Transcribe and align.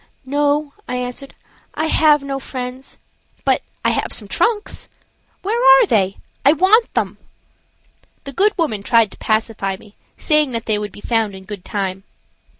"No," 0.25 0.73
I 0.89 0.95
answered, 0.95 1.35
"I 1.75 1.85
have 1.85 2.23
no 2.23 2.39
friends, 2.39 2.97
but 3.45 3.61
I 3.85 3.91
have 3.91 4.11
some 4.11 4.27
trunks. 4.27 4.89
Where 5.43 5.63
are 5.63 5.85
they? 5.85 6.17
I 6.43 6.53
want 6.53 6.91
them." 6.95 7.19
The 8.23 8.33
good 8.33 8.57
woman 8.57 8.81
tried 8.81 9.11
to 9.11 9.17
pacify 9.17 9.75
me, 9.77 9.95
saying 10.17 10.53
that 10.53 10.65
they 10.65 10.79
would 10.79 10.91
be 10.91 11.01
found 11.01 11.35
in 11.35 11.43
good 11.43 11.63
time. 11.63 12.03